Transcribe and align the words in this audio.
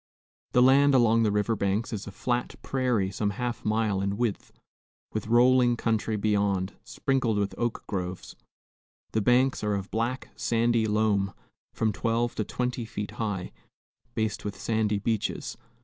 The 0.53 0.63
land 0.63 0.95
along 0.95 1.21
the 1.21 1.31
river 1.31 1.55
banks 1.55 1.93
is 1.93 2.07
a 2.07 2.11
flat 2.11 2.55
prairie 2.63 3.11
some 3.11 3.29
half 3.29 3.63
mile 3.63 4.01
in 4.01 4.17
width, 4.17 4.51
with 5.13 5.27
rolling 5.27 5.77
country 5.77 6.15
beyond, 6.17 6.73
sprinkled 6.83 7.37
with 7.37 7.53
oak 7.55 7.83
groves. 7.85 8.35
The 9.11 9.21
banks 9.21 9.63
are 9.63 9.75
of 9.75 9.91
black, 9.91 10.29
sandy 10.35 10.87
loam, 10.87 11.35
from 11.75 11.93
twelve 11.93 12.33
to 12.37 12.43
twenty 12.43 12.83
feet 12.83 13.11
high, 13.21 13.51
based 14.15 14.43
with 14.43 14.59
sandy 14.59 14.97
beaches. 14.97 15.55